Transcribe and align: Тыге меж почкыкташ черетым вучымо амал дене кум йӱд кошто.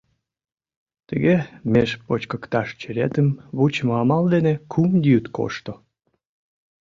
Тыге 1.07 1.35
меж 1.71 1.89
почкыкташ 2.05 2.67
черетым 2.79 3.27
вучымо 3.57 3.93
амал 4.01 4.23
дене 4.33 4.53
кум 4.71 4.91
йӱд 5.05 5.25
кошто. 5.37 5.73